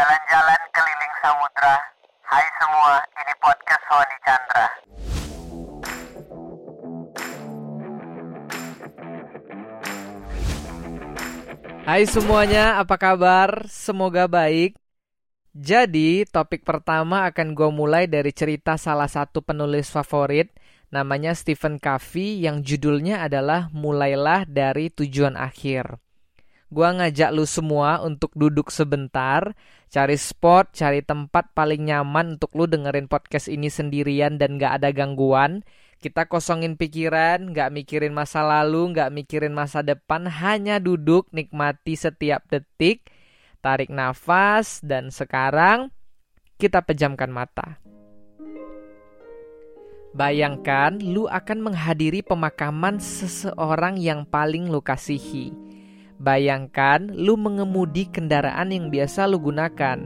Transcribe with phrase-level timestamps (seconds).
[0.00, 1.76] Jalan-jalan keliling samudra.
[2.24, 4.66] Hai semua, ini podcast Sony Chandra.
[11.84, 13.68] Hai semuanya, apa kabar?
[13.68, 14.80] Semoga baik.
[15.52, 20.48] Jadi, topik pertama akan gue mulai dari cerita salah satu penulis favorit,
[20.88, 26.00] namanya Stephen Covey, yang judulnya adalah Mulailah dari Tujuan Akhir.
[26.70, 29.58] Gua ngajak lu semua untuk duduk sebentar,
[29.90, 34.94] cari spot, cari tempat paling nyaman untuk lu dengerin podcast ini sendirian dan gak ada
[34.94, 35.66] gangguan.
[35.98, 42.46] Kita kosongin pikiran, gak mikirin masa lalu, gak mikirin masa depan, hanya duduk nikmati setiap
[42.46, 43.10] detik,
[43.58, 45.90] tarik nafas, dan sekarang
[46.54, 47.82] kita pejamkan mata.
[50.14, 55.69] Bayangkan lu akan menghadiri pemakaman seseorang yang paling lu kasihi.
[56.20, 60.04] Bayangkan lu mengemudi kendaraan yang biasa lu gunakan.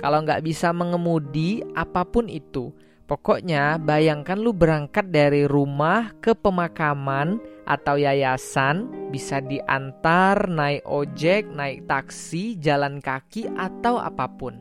[0.00, 2.72] Kalau nggak bisa mengemudi apa pun itu,
[3.04, 7.36] pokoknya bayangkan lu berangkat dari rumah ke pemakaman
[7.68, 14.56] atau yayasan, bisa diantar, naik ojek, naik taksi, jalan kaki, atau apa pun.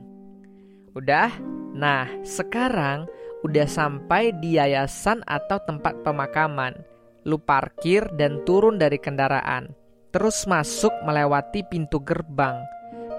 [0.91, 1.31] Udah?
[1.71, 3.07] Nah, sekarang
[3.47, 6.83] udah sampai di yayasan atau tempat pemakaman.
[7.23, 9.80] Lu parkir dan turun dari kendaraan
[10.11, 12.59] terus masuk melewati pintu gerbang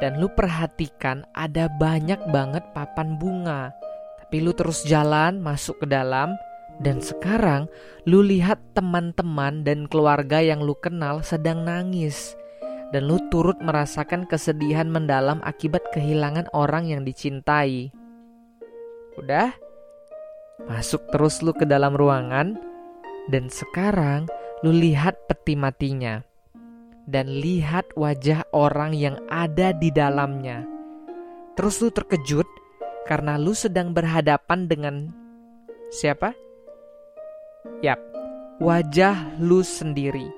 [0.02, 3.70] dan lu perhatikan ada banyak banget papan bunga.
[4.18, 6.34] Tapi lu terus jalan masuk ke dalam
[6.82, 7.70] dan sekarang
[8.02, 12.34] lu lihat teman-teman dan keluarga yang lu kenal sedang nangis.
[12.90, 17.88] Dan lu turut merasakan kesedihan mendalam akibat kehilangan orang yang dicintai.
[19.16, 19.54] Udah?
[20.68, 22.58] Masuk terus lu ke dalam ruangan
[23.30, 24.26] dan sekarang
[24.66, 26.31] lu lihat peti matinya
[27.06, 30.66] dan lihat wajah orang yang ada di dalamnya.
[31.58, 32.46] Terus lu terkejut
[33.04, 34.94] karena lu sedang berhadapan dengan
[35.90, 36.32] siapa?
[37.82, 37.98] Yap,
[38.62, 40.30] wajah lu sendiri.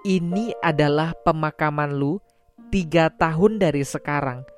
[0.00, 2.16] Ini adalah pemakaman lu
[2.72, 4.48] tiga tahun dari sekarang.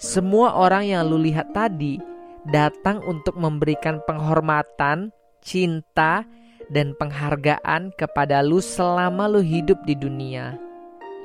[0.00, 2.00] Semua orang yang lu lihat tadi
[2.48, 5.12] datang untuk memberikan penghormatan,
[5.44, 6.24] cinta,
[6.72, 10.67] dan penghargaan kepada lu selama lu hidup di dunia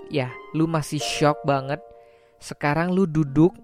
[0.09, 1.79] ya lu masih shock banget.
[2.41, 3.55] Sekarang lu duduk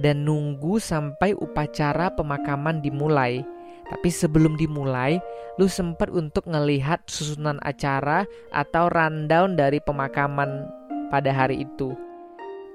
[0.00, 3.44] dan nunggu sampai upacara pemakaman dimulai.
[3.90, 5.18] Tapi sebelum dimulai,
[5.58, 8.22] lu sempat untuk ngelihat susunan acara
[8.54, 10.70] atau rundown dari pemakaman
[11.10, 11.98] pada hari itu.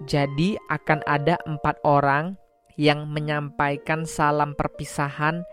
[0.03, 2.35] Jadi akan ada empat orang
[2.75, 5.47] yang menyampaikan salam perpisahan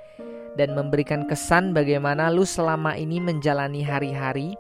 [0.58, 4.58] dan memberikan kesan bagaimana lu selama ini menjalani hari-hari.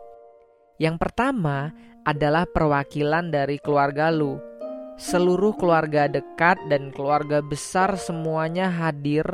[0.78, 4.38] Yang pertama adalah perwakilan dari keluarga lu.
[4.98, 9.24] Seluruh keluarga dekat dan keluarga besar semuanya hadir.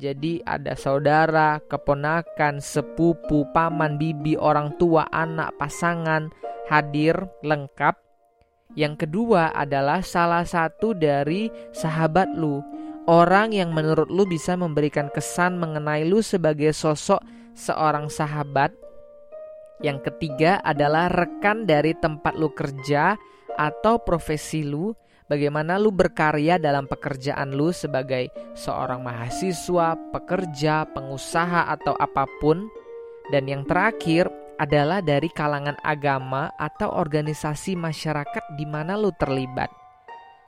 [0.00, 6.32] Jadi ada saudara, keponakan, sepupu, paman, bibi, orang tua, anak, pasangan
[6.66, 7.14] hadir
[7.44, 7.94] lengkap.
[8.72, 12.64] Yang kedua adalah salah satu dari sahabat lu,
[13.04, 17.20] orang yang menurut lu bisa memberikan kesan mengenai lu sebagai sosok
[17.52, 18.72] seorang sahabat
[19.82, 23.18] yang ketiga adalah rekan dari tempat lu kerja
[23.58, 24.94] atau profesi lu,
[25.26, 32.70] bagaimana lu berkarya dalam pekerjaan lu sebagai seorang mahasiswa, pekerja, pengusaha atau apa pun.
[33.30, 34.30] Dan yang terakhir
[34.62, 39.70] adalah dari kalangan agama atau organisasi masyarakat di mana lu terlibat.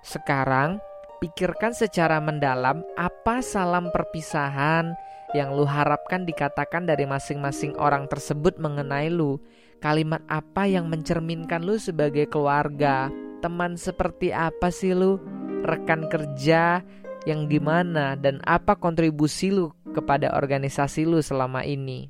[0.05, 0.79] Sekarang,
[1.19, 4.95] pikirkan secara mendalam apa salam perpisahan,
[5.35, 9.43] yang lu harapkan dikatakan dari masing-masing orang tersebut mengenai lu.
[9.83, 13.11] Kalimat apa yang mencerminkan lu sebagai keluarga?
[13.43, 15.19] Teman seperti apa sih lu?
[15.67, 16.81] Rekan kerja
[17.27, 22.09] yang gimana dan apa kontribusi lu kepada organisasi lu selama ini?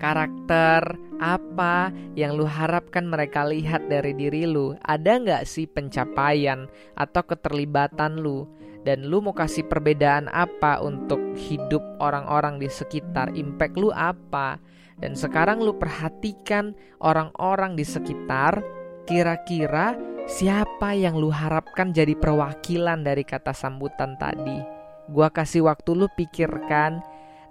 [0.00, 4.72] Karakter apa yang lu harapkan mereka lihat dari diri lu?
[4.80, 6.64] Ada nggak sih pencapaian
[6.96, 8.48] atau keterlibatan lu?
[8.80, 14.56] Dan lu mau kasih perbedaan apa untuk hidup orang-orang di sekitar impact lu apa?
[15.00, 18.60] Dan sekarang lu perhatikan orang-orang di sekitar
[19.08, 19.96] kira-kira
[20.28, 24.60] siapa yang lu harapkan jadi perwakilan dari kata sambutan tadi?
[25.08, 27.00] Gua kasih waktu lu pikirkan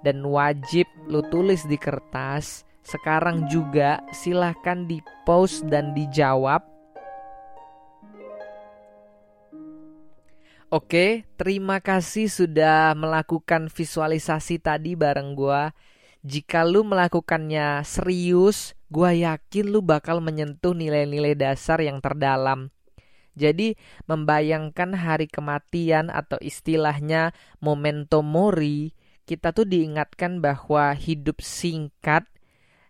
[0.05, 2.65] dan wajib lu tulis di kertas.
[2.79, 6.63] Sekarang juga silahkan di post dan dijawab
[10.69, 15.74] Oke, terima kasih sudah melakukan visualisasi tadi bareng gua.
[16.21, 22.69] Jika lu melakukannya serius, gua yakin lu bakal menyentuh nilai-nilai dasar yang terdalam.
[23.33, 28.94] Jadi membayangkan hari kematian atau istilahnya memento mori,
[29.25, 32.30] kita tuh diingatkan bahwa hidup singkat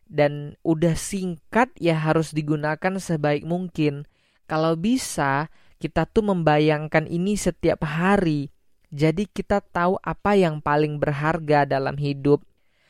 [0.03, 4.03] dan udah singkat ya harus digunakan sebaik mungkin.
[4.51, 5.47] Kalau bisa,
[5.79, 8.51] kita tuh membayangkan ini setiap hari.
[8.91, 12.43] Jadi kita tahu apa yang paling berharga dalam hidup.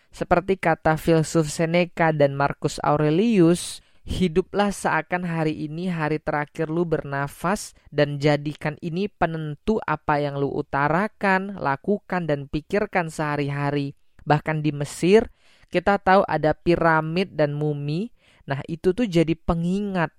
[0.09, 7.77] Seperti kata filsuf Seneca dan Marcus Aurelius, hiduplah seakan hari ini hari terakhir lu bernafas
[7.93, 13.93] dan jadikan ini penentu apa yang lu utarakan, lakukan dan pikirkan sehari-hari.
[14.25, 15.29] Bahkan di Mesir,
[15.69, 18.09] kita tahu ada piramid dan mumi.
[18.49, 20.09] Nah, itu tuh jadi pengingat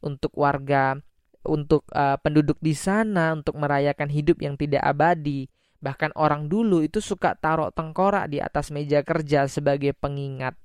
[0.00, 0.96] untuk warga
[1.44, 5.46] untuk uh, penduduk di sana untuk merayakan hidup yang tidak abadi.
[5.84, 10.56] Bahkan orang dulu itu suka taruh tengkorak di atas meja kerja sebagai pengingat.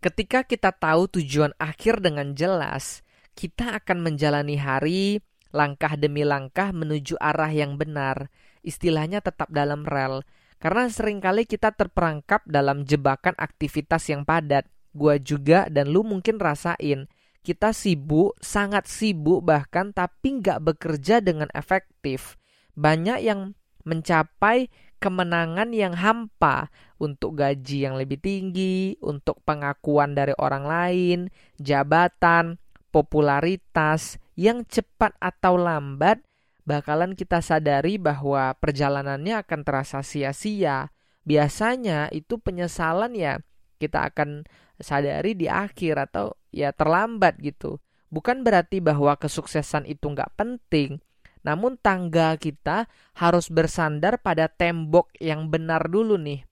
[0.00, 3.04] Ketika kita tahu tujuan akhir dengan jelas,
[3.34, 5.20] kita akan menjalani hari
[5.50, 8.30] langkah demi langkah menuju arah yang benar.
[8.62, 10.22] Istilahnya tetap dalam rel.
[10.60, 14.68] Karena sering kali kita terperangkap dalam jebakan aktivitas yang padat.
[14.94, 17.10] Gua juga dan lu mungkin rasain
[17.40, 22.36] kita sibuk, sangat sibuk bahkan tapi nggak bekerja dengan efektif.
[22.76, 24.68] Banyak yang mencapai
[25.00, 26.68] kemenangan yang hampa
[27.00, 31.18] untuk gaji yang lebih tinggi, untuk pengakuan dari orang lain,
[31.56, 32.60] jabatan,
[32.92, 36.20] popularitas yang cepat atau lambat
[36.68, 40.92] bakalan kita sadari bahwa perjalanannya akan terasa sia-sia.
[41.24, 43.40] Biasanya itu penyesalan ya
[43.80, 44.44] kita akan
[44.80, 47.78] sadari di akhir atau ya terlambat gitu.
[48.10, 50.98] Bukan berarti bahwa kesuksesan itu nggak penting,
[51.46, 56.42] namun tangga kita harus bersandar pada tembok yang benar dulu nih.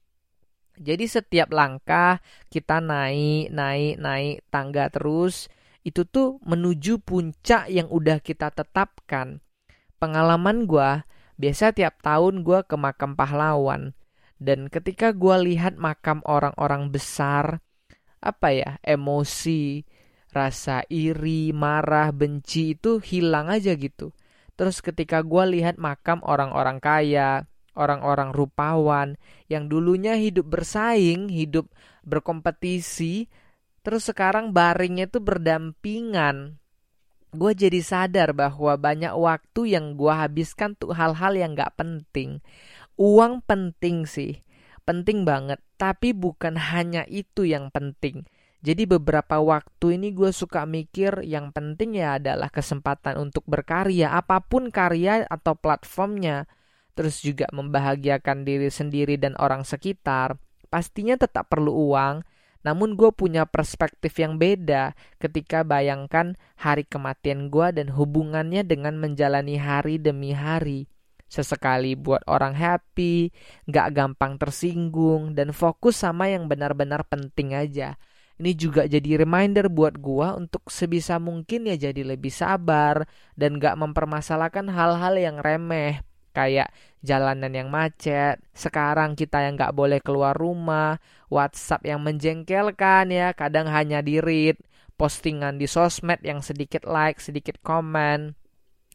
[0.79, 5.51] Jadi setiap langkah kita naik, naik, naik tangga terus,
[5.83, 9.43] itu tuh menuju puncak yang udah kita tetapkan.
[9.99, 11.03] Pengalaman gue,
[11.35, 13.91] biasa tiap tahun gue ke makam pahlawan.
[14.39, 17.59] Dan ketika gue lihat makam orang-orang besar,
[18.19, 19.83] apa ya emosi
[20.29, 24.13] rasa iri marah benci itu hilang aja gitu.
[24.53, 27.47] Terus ketika gue lihat makam orang-orang kaya
[27.79, 29.15] orang-orang rupawan
[29.47, 31.71] yang dulunya hidup bersaing hidup
[32.03, 33.31] berkompetisi
[33.79, 36.59] terus sekarang baringnya itu berdampingan
[37.31, 42.41] gue jadi sadar bahwa banyak waktu yang gue habiskan tuh hal-hal yang gak penting.
[42.97, 44.41] Uang penting sih
[44.89, 48.25] penting banget, tapi bukan hanya itu yang penting.
[48.65, 54.41] Jadi beberapa waktu ini gue suka mikir yang penting ya adalah kesempatan untuk berkarya, apa
[54.41, 56.49] pun karya atau platformnya.
[56.97, 60.41] Terus juga membahagiakan diri sendiri dan orang sekitar.
[60.73, 62.25] Pastinya tetap perlu uang,
[62.65, 69.55] namun gue punya perspektif yang beda ketika bayangkan hari kematian gue dan hubungannya dengan menjalani
[69.55, 70.91] hari demi hari
[71.29, 73.29] sesekali buat orang happy,
[73.69, 77.95] gak gampang tersinggung, dan fokus sama yang benar-benar penting aja.
[78.39, 83.03] Ini juga jadi reminder buat gua untuk sebisa mungkin ya jadi lebih sabar
[83.37, 86.71] dan gak mempermasalahkan hal-hal yang remeh kayak
[87.03, 93.67] jalanan yang macet, sekarang kita yang gak boleh keluar rumah, WhatsApp yang menjengkelkan ya, kadang
[93.67, 94.55] hanya di read,
[94.99, 98.35] postingan di sosmed yang sedikit like, sedikit komen,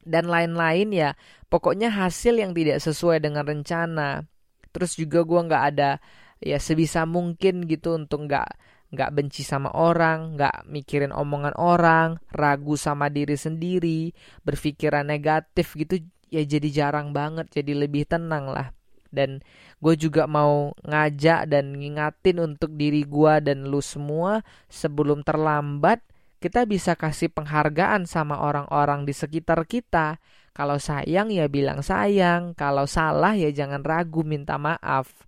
[0.04, 1.10] dan lain-lain ya
[1.48, 4.24] pokoknya hasil yang tidak sesuai dengan rencana
[4.70, 5.98] terus juga gue nggak ada
[6.44, 8.48] ya sebisa mungkin gitu untuk nggak
[8.94, 14.14] nggak benci sama orang, nggak mikirin omongan orang, ragu sama diri sendiri,
[14.46, 15.98] berpikiran negatif gitu
[16.30, 18.70] ya jadi jarang banget, jadi lebih tenang lah.
[19.10, 19.42] Dan
[19.82, 26.02] gue juga mau ngajak dan ngingatin untuk diri gue dan lu semua sebelum terlambat
[26.44, 30.20] kita bisa kasih penghargaan sama orang-orang di sekitar kita.
[30.52, 35.24] Kalau sayang ya bilang sayang, kalau salah ya jangan ragu minta maaf.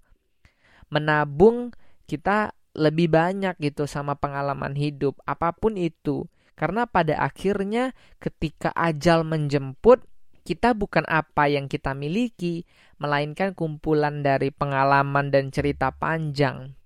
[0.92, 1.73] Menabung
[2.04, 6.28] kita lebih banyak gitu sama pengalaman hidup, apa pun itu.
[6.52, 10.04] Karena pada akhirnya ketika ajal menjemput,
[10.44, 12.68] kita bukan apa yang kita miliki,
[13.00, 16.76] melainkan kumpulan dari pengalaman dan cerita panjang.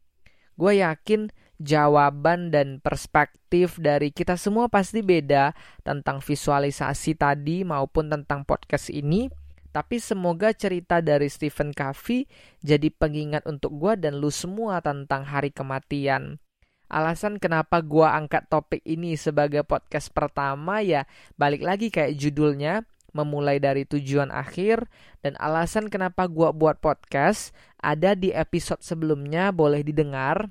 [0.55, 5.53] Gue yakin jawaban dan perspektif dari kita semua pasti beda
[5.85, 9.29] tentang visualisasi tadi maupun tentang podcast ini.
[9.71, 12.27] Tapi semoga cerita dari Stephen Covey
[12.59, 16.43] jadi pengingat untuk gue dan lu semua tentang hari kematian.
[16.91, 21.07] Alasan kenapa gue angkat topik ini sebagai podcast pertama ya
[21.39, 22.83] balik lagi kayak judulnya
[23.15, 24.91] memulai dari tujuan akhir
[25.23, 30.51] dan alasan kenapa gue buat podcast ada di episode sebelumnya boleh didengar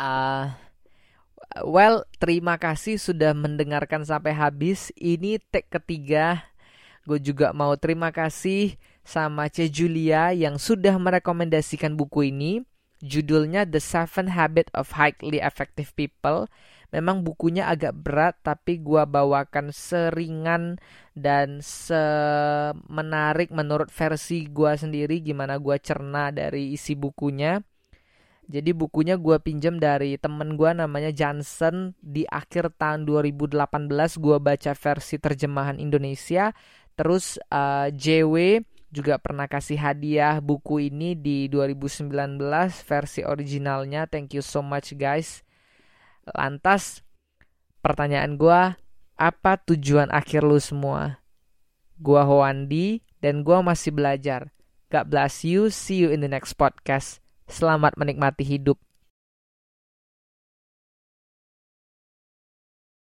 [0.00, 0.54] uh,
[1.62, 4.90] well, terima kasih sudah mendengarkan sampai habis.
[4.98, 6.42] Ini tag ketiga.
[7.04, 9.68] Gue juga mau terima kasih sama C.
[9.68, 12.64] Julia yang sudah merekomendasikan buku ini.
[13.04, 16.48] Judulnya The Seven Habit of Highly Effective People.
[16.88, 20.78] Memang bukunya agak berat, tapi gue bawakan seringan
[21.12, 27.60] dan semenarik menurut versi gue sendiri gimana gue cerna dari isi bukunya.
[28.44, 33.56] Jadi bukunya gue pinjam dari temen gue namanya Johnson di akhir tahun 2018
[34.20, 36.52] gue baca versi terjemahan Indonesia.
[36.94, 38.34] Terus uh, eh, JW
[38.94, 42.38] juga pernah kasih hadiah buku ini di 2019
[42.84, 44.06] versi originalnya.
[44.06, 45.42] Thank you so much guys.
[46.30, 47.02] Lantas
[47.80, 48.60] pertanyaan gue,
[49.16, 51.22] apa tujuan akhir lu semua?
[51.98, 54.50] Gua Hoandi dan gua masih belajar.
[54.90, 55.70] God bless you.
[55.72, 57.23] See you in the next podcast.
[57.44, 58.80] Selamat menikmati hidup.